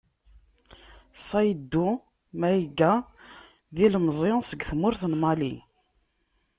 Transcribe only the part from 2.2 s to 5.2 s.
Mayga d ilemzi seg tmurt n